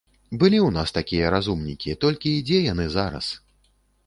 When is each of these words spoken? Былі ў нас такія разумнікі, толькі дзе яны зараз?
Былі 0.39 0.57
ў 0.61 0.69
нас 0.77 0.93
такія 0.97 1.29
разумнікі, 1.35 1.93
толькі 2.07 2.35
дзе 2.49 2.59
яны 2.73 2.89
зараз? 2.97 3.31